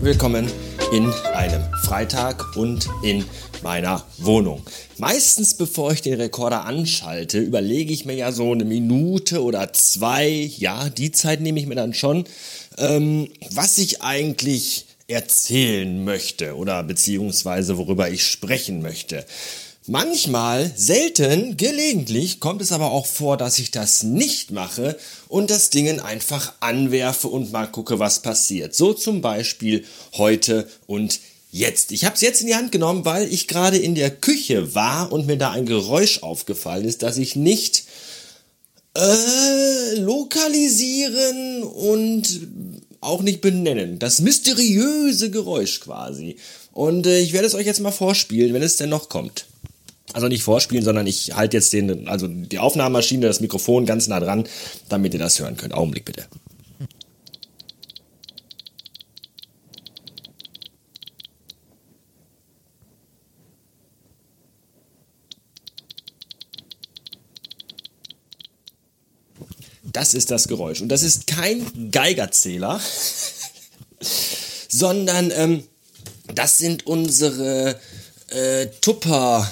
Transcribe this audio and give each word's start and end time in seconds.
willkommen 0.00 0.48
in 0.92 1.10
einem 1.34 1.64
Freitag 1.82 2.56
und 2.56 2.88
in 3.02 3.24
meiner 3.64 4.04
Wohnung. 4.18 4.62
Meistens 4.98 5.56
bevor 5.56 5.90
ich 5.90 6.00
den 6.00 6.20
Rekorder 6.20 6.64
anschalte, 6.64 7.40
überlege 7.40 7.92
ich 7.92 8.04
mir 8.04 8.14
ja 8.14 8.30
so 8.30 8.52
eine 8.52 8.64
Minute 8.64 9.42
oder 9.42 9.72
zwei, 9.72 10.28
ja, 10.28 10.90
die 10.90 11.10
Zeit 11.10 11.40
nehme 11.40 11.58
ich 11.58 11.66
mir 11.66 11.74
dann 11.74 11.92
schon, 11.92 12.24
ähm, 12.78 13.30
was 13.50 13.78
ich 13.78 14.02
eigentlich 14.02 14.86
erzählen 15.08 16.04
möchte 16.04 16.56
oder 16.56 16.84
beziehungsweise 16.84 17.76
worüber 17.76 18.10
ich 18.10 18.24
sprechen 18.24 18.80
möchte. 18.80 19.26
Manchmal, 19.86 20.72
selten, 20.74 21.58
gelegentlich 21.58 22.40
kommt 22.40 22.62
es 22.62 22.72
aber 22.72 22.90
auch 22.90 23.04
vor, 23.04 23.36
dass 23.36 23.58
ich 23.58 23.70
das 23.70 24.02
nicht 24.02 24.50
mache 24.50 24.96
und 25.28 25.50
das 25.50 25.68
Ding 25.68 26.00
einfach 26.00 26.54
anwerfe 26.60 27.28
und 27.28 27.52
mal 27.52 27.66
gucke, 27.66 27.98
was 27.98 28.22
passiert. 28.22 28.74
So 28.74 28.94
zum 28.94 29.20
Beispiel 29.20 29.84
heute 30.14 30.66
und 30.86 31.20
jetzt. 31.50 31.92
Ich 31.92 32.06
habe 32.06 32.14
es 32.14 32.22
jetzt 32.22 32.40
in 32.40 32.46
die 32.46 32.54
Hand 32.54 32.72
genommen, 32.72 33.04
weil 33.04 33.30
ich 33.30 33.46
gerade 33.46 33.76
in 33.76 33.94
der 33.94 34.10
Küche 34.10 34.74
war 34.74 35.12
und 35.12 35.26
mir 35.26 35.36
da 35.36 35.50
ein 35.50 35.66
Geräusch 35.66 36.22
aufgefallen 36.22 36.86
ist, 36.86 37.02
das 37.02 37.18
ich 37.18 37.36
nicht 37.36 37.84
äh, 38.96 39.96
lokalisieren 39.96 41.62
und 41.62 42.40
auch 43.02 43.20
nicht 43.20 43.42
benennen. 43.42 43.98
Das 43.98 44.20
mysteriöse 44.20 45.30
Geräusch 45.30 45.80
quasi. 45.80 46.36
Und 46.72 47.06
äh, 47.06 47.20
ich 47.20 47.34
werde 47.34 47.46
es 47.46 47.54
euch 47.54 47.66
jetzt 47.66 47.80
mal 47.80 47.92
vorspielen, 47.92 48.54
wenn 48.54 48.62
es 48.62 48.78
denn 48.78 48.88
noch 48.88 49.10
kommt. 49.10 49.44
Also 50.12 50.28
nicht 50.28 50.42
vorspielen, 50.42 50.84
sondern 50.84 51.06
ich 51.06 51.34
halte 51.34 51.56
jetzt 51.56 51.72
den, 51.72 52.08
also 52.08 52.28
die 52.28 52.58
Aufnahmemaschine, 52.58 53.26
das 53.26 53.40
Mikrofon 53.40 53.86
ganz 53.86 54.06
nah 54.06 54.20
dran, 54.20 54.44
damit 54.88 55.14
ihr 55.14 55.18
das 55.18 55.40
hören 55.40 55.56
könnt. 55.56 55.74
Augenblick 55.74 56.04
bitte. 56.04 56.26
Das 69.94 70.12
ist 70.12 70.30
das 70.30 70.48
Geräusch. 70.48 70.80
Und 70.80 70.88
das 70.88 71.02
ist 71.02 71.28
kein 71.28 71.90
Geigerzähler, 71.90 72.80
sondern 74.68 75.30
ähm, 75.30 75.62
das 76.34 76.58
sind 76.58 76.86
unsere 76.86 77.80
äh, 78.28 78.66
Tupper 78.80 79.50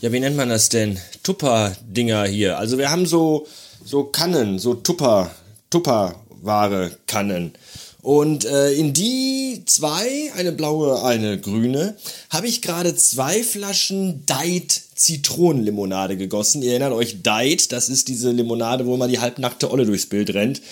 ja, 0.00 0.12
wie 0.12 0.20
nennt 0.20 0.36
man 0.36 0.48
das 0.48 0.68
denn? 0.68 0.98
Tupper-Dinger 1.22 2.24
hier. 2.26 2.58
Also 2.58 2.78
wir 2.78 2.90
haben 2.90 3.06
so, 3.06 3.46
so 3.84 4.04
Kannen, 4.04 4.58
so 4.58 4.74
Tupper, 4.74 5.30
Tupperware-Kannen. 5.70 7.52
Und 8.00 8.44
äh, 8.44 8.72
in 8.72 8.92
die 8.92 9.62
zwei, 9.66 10.32
eine 10.36 10.52
blaue, 10.52 11.02
eine 11.02 11.38
grüne, 11.38 11.96
habe 12.30 12.46
ich 12.46 12.62
gerade 12.62 12.94
zwei 12.94 13.42
Flaschen 13.42 14.24
Diet 14.24 14.80
Zitronenlimonade 14.94 16.16
gegossen. 16.16 16.62
Ihr 16.62 16.70
erinnert 16.70 16.92
euch, 16.92 17.22
Diet, 17.22 17.72
das 17.72 17.88
ist 17.88 18.08
diese 18.08 18.30
Limonade, 18.30 18.86
wo 18.86 18.96
man 18.96 19.10
die 19.10 19.18
halbnackte 19.18 19.70
Olle 19.70 19.84
durchs 19.84 20.06
Bild 20.06 20.32
rennt 20.32 20.62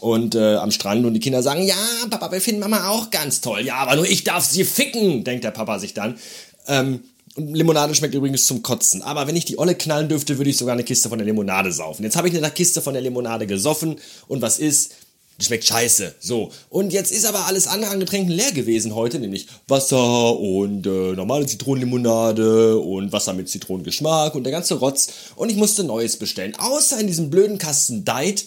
und 0.00 0.34
äh, 0.34 0.56
am 0.56 0.72
Strand 0.72 1.06
und 1.06 1.14
die 1.14 1.20
Kinder 1.20 1.42
sagen, 1.42 1.62
ja, 1.62 1.76
Papa, 2.10 2.32
wir 2.32 2.40
finden 2.40 2.60
Mama 2.60 2.88
auch 2.88 3.10
ganz 3.10 3.40
toll. 3.40 3.64
Ja, 3.64 3.76
aber 3.76 3.96
nur 3.96 4.08
ich 4.08 4.24
darf 4.24 4.44
sie 4.44 4.64
ficken, 4.64 5.22
denkt 5.22 5.44
der 5.44 5.50
Papa 5.52 5.78
sich 5.78 5.94
dann. 5.94 6.18
Ähm, 6.66 7.00
Limonade 7.36 7.94
schmeckt 7.94 8.14
übrigens 8.14 8.46
zum 8.46 8.62
Kotzen. 8.62 9.02
Aber 9.02 9.26
wenn 9.26 9.36
ich 9.36 9.44
die 9.44 9.58
Olle 9.58 9.74
knallen 9.74 10.08
dürfte, 10.08 10.38
würde 10.38 10.50
ich 10.50 10.56
sogar 10.56 10.74
eine 10.74 10.84
Kiste 10.84 11.08
von 11.08 11.18
der 11.18 11.26
Limonade 11.26 11.72
saufen. 11.72 12.02
Jetzt 12.02 12.16
habe 12.16 12.28
ich 12.28 12.36
eine 12.36 12.50
Kiste 12.50 12.82
von 12.82 12.92
der 12.92 13.02
Limonade 13.02 13.46
gesoffen 13.46 13.96
und 14.28 14.42
was 14.42 14.58
ist? 14.58 14.92
Die 15.40 15.46
schmeckt 15.46 15.64
scheiße. 15.64 16.14
So. 16.20 16.50
Und 16.68 16.92
jetzt 16.92 17.10
ist 17.10 17.24
aber 17.24 17.46
alles 17.46 17.66
andere 17.66 17.90
an 17.90 18.00
Getränken 18.00 18.30
leer 18.30 18.52
gewesen 18.52 18.94
heute, 18.94 19.18
nämlich 19.18 19.46
Wasser 19.66 20.38
und 20.38 20.86
äh, 20.86 21.12
normale 21.14 21.46
Zitronenlimonade 21.46 22.78
und 22.78 23.12
Wasser 23.12 23.32
mit 23.32 23.48
Zitronengeschmack 23.48 24.34
und 24.34 24.44
der 24.44 24.52
ganze 24.52 24.74
Rotz. 24.74 25.08
Und 25.34 25.50
ich 25.50 25.56
musste 25.56 25.84
Neues 25.84 26.18
bestellen. 26.18 26.54
Außer 26.58 27.00
in 27.00 27.06
diesem 27.06 27.30
blöden 27.30 27.56
Kasten 27.56 28.04
Diet 28.04 28.44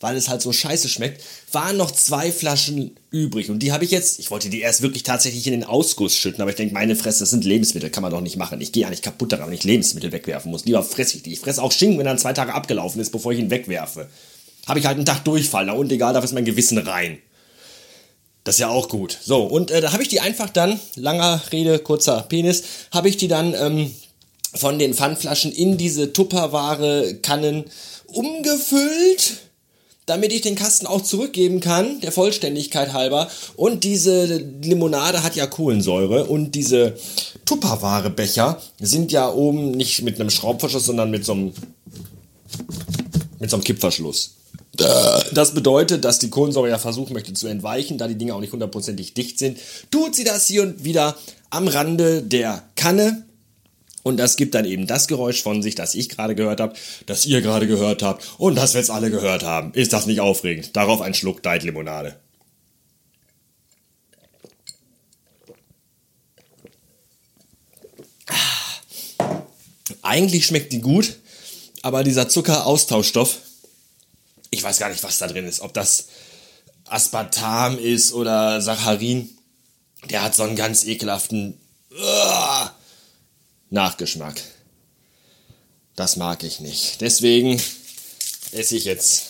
weil 0.00 0.16
es 0.16 0.28
halt 0.28 0.42
so 0.42 0.52
scheiße 0.52 0.88
schmeckt, 0.88 1.22
waren 1.50 1.76
noch 1.76 1.90
zwei 1.90 2.30
Flaschen 2.30 2.96
übrig. 3.10 3.50
Und 3.50 3.60
die 3.60 3.72
habe 3.72 3.84
ich 3.84 3.90
jetzt, 3.90 4.20
ich 4.20 4.30
wollte 4.30 4.48
die 4.48 4.60
erst 4.60 4.82
wirklich 4.82 5.02
tatsächlich 5.02 5.46
in 5.46 5.52
den 5.52 5.64
Ausguss 5.64 6.16
schütten, 6.16 6.40
aber 6.40 6.50
ich 6.50 6.56
denke, 6.56 6.74
meine 6.74 6.94
Fresse, 6.94 7.20
das 7.20 7.30
sind 7.30 7.44
Lebensmittel, 7.44 7.90
kann 7.90 8.02
man 8.02 8.12
doch 8.12 8.20
nicht 8.20 8.36
machen. 8.36 8.60
Ich 8.60 8.72
gehe 8.72 8.84
ja 8.84 8.90
nicht 8.90 9.02
kaputt 9.02 9.32
daran, 9.32 9.48
wenn 9.48 9.54
ich 9.54 9.64
Lebensmittel 9.64 10.12
wegwerfen 10.12 10.50
muss. 10.50 10.64
Lieber 10.64 10.82
fresse 10.82 11.16
ich 11.16 11.22
die. 11.24 11.32
Ich 11.32 11.40
fresse 11.40 11.62
auch 11.62 11.72
Schinken, 11.72 11.98
wenn 11.98 12.06
er 12.06 12.16
zwei 12.16 12.32
Tage 12.32 12.54
abgelaufen 12.54 13.00
ist, 13.00 13.10
bevor 13.10 13.32
ich 13.32 13.40
ihn 13.40 13.50
wegwerfe. 13.50 14.08
Habe 14.66 14.78
ich 14.78 14.86
halt 14.86 14.96
einen 14.96 15.06
Tag 15.06 15.24
Durchfall, 15.24 15.66
na 15.66 15.72
und 15.72 15.90
egal, 15.90 16.12
da 16.12 16.20
ist 16.20 16.34
mein 16.34 16.44
Gewissen 16.44 16.78
rein. 16.78 17.18
Das 18.44 18.54
ist 18.54 18.60
ja 18.60 18.68
auch 18.68 18.88
gut. 18.88 19.18
So, 19.20 19.42
und 19.44 19.70
äh, 19.70 19.80
da 19.80 19.92
habe 19.92 20.02
ich 20.02 20.08
die 20.08 20.20
einfach 20.20 20.48
dann, 20.48 20.78
langer 20.94 21.42
Rede, 21.52 21.80
kurzer 21.80 22.22
Penis, 22.22 22.62
habe 22.92 23.08
ich 23.08 23.16
die 23.16 23.28
dann 23.28 23.52
ähm, 23.54 23.92
von 24.54 24.78
den 24.78 24.94
Pfandflaschen 24.94 25.52
in 25.52 25.76
diese 25.76 26.12
Tupperware-Kannen 26.12 27.64
umgefüllt 28.06 29.47
damit 30.08 30.32
ich 30.32 30.40
den 30.40 30.54
Kasten 30.54 30.86
auch 30.86 31.02
zurückgeben 31.02 31.60
kann, 31.60 32.00
der 32.00 32.12
Vollständigkeit 32.12 32.92
halber. 32.92 33.28
Und 33.56 33.84
diese 33.84 34.38
Limonade 34.62 35.22
hat 35.22 35.36
ja 35.36 35.46
Kohlensäure 35.46 36.24
und 36.24 36.54
diese 36.54 36.96
Tupperware-Becher 37.44 38.60
sind 38.80 39.12
ja 39.12 39.30
oben 39.30 39.72
nicht 39.72 40.02
mit 40.02 40.20
einem 40.20 40.30
Schraubverschluss, 40.30 40.86
sondern 40.86 41.10
mit 41.10 41.24
so 41.24 41.32
einem, 41.32 41.52
mit 43.38 43.50
so 43.50 43.56
einem 43.56 43.64
Kippverschluss. 43.64 44.34
Das 45.32 45.54
bedeutet, 45.54 46.04
dass 46.04 46.18
die 46.18 46.30
Kohlensäure 46.30 46.70
ja 46.70 46.78
versuchen 46.78 47.12
möchte 47.12 47.34
zu 47.34 47.48
entweichen, 47.48 47.98
da 47.98 48.06
die 48.06 48.14
Dinge 48.14 48.34
auch 48.34 48.40
nicht 48.40 48.52
hundertprozentig 48.52 49.12
dicht 49.12 49.38
sind. 49.38 49.58
Tut 49.90 50.14
sie 50.14 50.24
das 50.24 50.46
hier 50.46 50.62
und 50.62 50.84
wieder 50.84 51.16
am 51.50 51.68
Rande 51.68 52.22
der 52.22 52.62
Kanne 52.76 53.24
und 54.02 54.16
das 54.16 54.36
gibt 54.36 54.54
dann 54.54 54.64
eben 54.64 54.86
das 54.86 55.08
Geräusch 55.08 55.42
von 55.42 55.62
sich, 55.62 55.74
das 55.74 55.94
ich 55.94 56.08
gerade 56.08 56.34
gehört 56.34 56.60
habe, 56.60 56.74
das 57.06 57.26
ihr 57.26 57.42
gerade 57.42 57.66
gehört 57.66 58.02
habt 58.02 58.28
und 58.38 58.54
das 58.54 58.74
wir 58.74 58.80
jetzt 58.80 58.90
alle 58.90 59.10
gehört 59.10 59.42
haben. 59.42 59.72
Ist 59.74 59.92
das 59.92 60.06
nicht 60.06 60.20
aufregend? 60.20 60.76
Darauf 60.76 61.00
ein 61.00 61.14
Schluck 61.14 61.42
Diet 61.42 61.62
Limonade. 61.62 62.18
Eigentlich 70.02 70.46
schmeckt 70.46 70.72
die 70.72 70.80
gut, 70.80 71.18
aber 71.82 72.02
dieser 72.02 72.28
Zuckeraustauschstoff, 72.28 73.38
ich 74.50 74.62
weiß 74.62 74.78
gar 74.78 74.88
nicht, 74.88 75.02
was 75.02 75.18
da 75.18 75.26
drin 75.26 75.46
ist. 75.46 75.60
Ob 75.60 75.74
das 75.74 76.06
Aspartam 76.86 77.78
ist 77.78 78.14
oder 78.14 78.62
Saccharin, 78.62 79.28
der 80.08 80.22
hat 80.22 80.34
so 80.34 80.44
einen 80.44 80.56
ganz 80.56 80.86
ekelhaften... 80.86 81.60
Nachgeschmack. 83.70 84.40
Das 85.96 86.16
mag 86.16 86.44
ich 86.44 86.60
nicht. 86.60 87.00
Deswegen 87.00 87.60
esse 88.52 88.76
ich 88.76 88.84
jetzt 88.84 89.24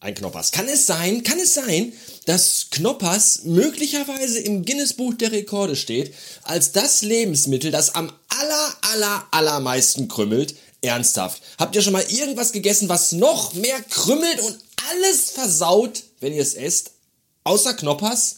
ein 0.00 0.14
Knoppers. 0.14 0.52
Kann 0.52 0.68
es 0.68 0.86
sein, 0.86 1.22
kann 1.22 1.38
es 1.38 1.54
sein, 1.54 1.92
dass 2.26 2.68
Knoppers 2.70 3.44
möglicherweise 3.44 4.40
im 4.40 4.64
Guinness-Buch 4.64 5.14
der 5.14 5.32
Rekorde 5.32 5.76
steht, 5.76 6.14
als 6.42 6.72
das 6.72 7.02
Lebensmittel, 7.02 7.70
das 7.70 7.94
am 7.94 8.12
aller, 8.28 8.76
aller, 8.92 9.26
allermeisten 9.30 10.08
krümmelt? 10.08 10.54
Ernsthaft. 10.82 11.42
Habt 11.58 11.76
ihr 11.76 11.82
schon 11.82 11.92
mal 11.92 12.04
irgendwas 12.08 12.52
gegessen, 12.52 12.88
was 12.88 13.12
noch 13.12 13.52
mehr 13.52 13.80
krümmelt 13.82 14.40
und 14.40 14.58
alles 14.90 15.30
versaut, 15.30 16.04
wenn 16.20 16.32
ihr 16.32 16.42
es 16.42 16.54
esst? 16.54 16.92
Außer 17.44 17.74
Knoppers? 17.74 18.36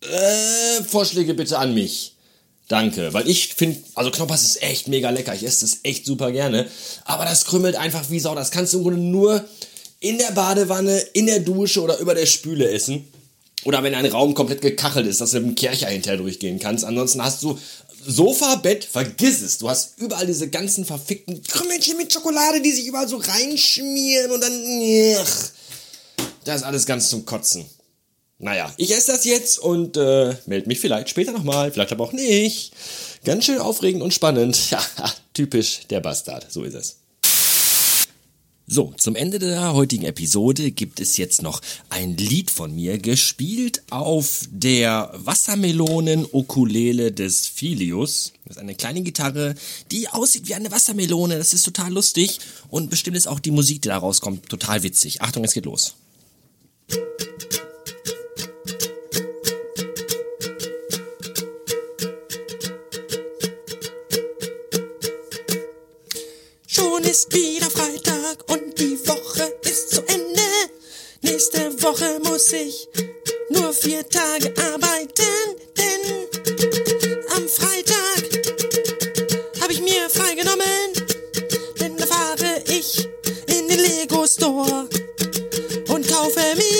Äh, 0.00 0.82
Vorschläge 0.84 1.34
bitte 1.34 1.58
an 1.58 1.74
mich. 1.74 2.13
Danke, 2.68 3.12
weil 3.12 3.28
ich 3.28 3.54
finde, 3.54 3.78
also 3.94 4.10
Knoppers 4.10 4.42
ist 4.42 4.62
echt 4.62 4.88
mega 4.88 5.10
lecker. 5.10 5.34
Ich 5.34 5.44
esse 5.44 5.66
das 5.66 5.80
echt 5.82 6.06
super 6.06 6.32
gerne. 6.32 6.68
Aber 7.04 7.24
das 7.24 7.44
krümmelt 7.44 7.76
einfach 7.76 8.08
wie 8.08 8.20
Sau. 8.20 8.34
Das 8.34 8.50
kannst 8.50 8.72
du 8.72 8.78
im 8.78 8.84
Grunde 8.84 9.00
nur 9.00 9.44
in 10.00 10.18
der 10.18 10.32
Badewanne, 10.32 10.98
in 11.12 11.26
der 11.26 11.40
Dusche 11.40 11.82
oder 11.82 11.98
über 11.98 12.14
der 12.14 12.26
Spüle 12.26 12.70
essen. 12.70 13.06
Oder 13.64 13.82
wenn 13.82 13.94
ein 13.94 14.06
Raum 14.06 14.34
komplett 14.34 14.60
gekachelt 14.60 15.06
ist, 15.06 15.20
dass 15.20 15.30
du 15.30 15.40
mit 15.40 15.48
dem 15.48 15.54
Kercher 15.54 15.88
hinterher 15.88 16.18
durchgehen 16.18 16.58
kannst. 16.58 16.84
Ansonsten 16.84 17.22
hast 17.22 17.42
du 17.42 17.58
Sofa, 18.06 18.56
Bett, 18.56 18.84
vergiss 18.84 19.40
es. 19.40 19.58
Du 19.58 19.68
hast 19.68 19.98
überall 19.98 20.26
diese 20.26 20.48
ganzen 20.48 20.84
verfickten 20.84 21.42
Krümmelchen 21.42 21.96
mit 21.96 22.12
Schokolade, 22.12 22.60
die 22.60 22.72
sich 22.72 22.86
überall 22.86 23.08
so 23.08 23.16
reinschmieren 23.16 24.30
und 24.30 24.42
dann. 24.42 25.16
Das 26.44 26.56
ist 26.56 26.62
alles 26.62 26.84
ganz 26.84 27.08
zum 27.08 27.24
Kotzen. 27.24 27.64
Naja, 28.44 28.70
ich 28.76 28.94
esse 28.94 29.10
das 29.10 29.24
jetzt 29.24 29.58
und 29.58 29.96
äh, 29.96 30.36
melde 30.44 30.68
mich 30.68 30.78
vielleicht 30.78 31.08
später 31.08 31.32
nochmal, 31.32 31.72
vielleicht 31.72 31.92
aber 31.92 32.04
auch 32.04 32.12
nicht. 32.12 32.72
Ganz 33.24 33.46
schön 33.46 33.58
aufregend 33.58 34.02
und 34.02 34.12
spannend. 34.12 34.60
Ja, 34.70 34.84
typisch 35.32 35.80
der 35.88 36.00
Bastard, 36.00 36.52
so 36.52 36.62
ist 36.62 36.74
es. 36.74 36.96
So, 38.66 38.92
zum 38.98 39.16
Ende 39.16 39.38
der 39.38 39.72
heutigen 39.72 40.04
Episode 40.04 40.72
gibt 40.72 41.00
es 41.00 41.16
jetzt 41.16 41.40
noch 41.40 41.62
ein 41.88 42.18
Lied 42.18 42.50
von 42.50 42.74
mir, 42.74 42.98
gespielt 42.98 43.82
auf 43.88 44.42
der 44.50 45.10
Wassermelonen-Ukulele 45.14 47.12
des 47.12 47.46
Filius. 47.46 48.34
Das 48.44 48.56
ist 48.56 48.62
eine 48.62 48.74
kleine 48.74 49.00
Gitarre, 49.00 49.54
die 49.90 50.08
aussieht 50.08 50.48
wie 50.48 50.54
eine 50.54 50.70
Wassermelone. 50.70 51.38
Das 51.38 51.54
ist 51.54 51.62
total 51.62 51.94
lustig 51.94 52.40
und 52.68 52.90
bestimmt 52.90 53.16
ist 53.16 53.26
auch 53.26 53.40
die 53.40 53.52
Musik, 53.52 53.80
die 53.80 53.88
da 53.88 53.96
rauskommt, 53.96 54.50
total 54.50 54.82
witzig. 54.82 55.22
Achtung, 55.22 55.44
es 55.44 55.54
geht 55.54 55.64
los. 55.64 55.94
Ist 67.14 67.32
wieder 67.32 67.70
Freitag 67.70 68.38
und 68.50 68.76
die 68.76 68.98
Woche 69.06 69.54
ist 69.62 69.90
zu 69.94 70.00
Ende. 70.08 70.42
Nächste 71.22 71.80
Woche 71.80 72.18
muss 72.24 72.52
ich 72.52 72.88
nur 73.50 73.72
vier 73.72 74.02
Tage 74.08 74.52
arbeiten, 74.72 75.32
denn 75.78 76.26
am 77.36 77.48
Freitag 77.48 78.20
habe 79.60 79.72
ich 79.72 79.80
mir 79.80 80.10
freigenommen, 80.10 80.90
denn 81.78 81.96
da 81.96 82.04
fahre 82.04 82.64
ich 82.66 83.08
in 83.46 83.68
den 83.68 83.78
Lego 83.78 84.26
Store 84.26 84.88
und 85.90 86.08
kaufe 86.08 86.40
mir 86.56 86.73